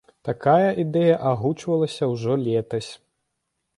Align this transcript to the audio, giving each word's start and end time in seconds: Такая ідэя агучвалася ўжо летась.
Такая 0.27 0.69
ідэя 0.83 1.19
агучвалася 1.33 2.11
ўжо 2.15 2.41
летась. 2.49 2.91